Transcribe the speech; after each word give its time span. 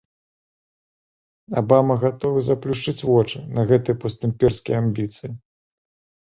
Абама 1.61 1.97
гатовы 2.03 2.39
заплюшчыць 2.47 3.05
вочы 3.11 3.37
на 3.59 3.67
гэтыя 3.73 3.99
постімперскія 4.05 4.81
амбіцыі. 4.87 5.31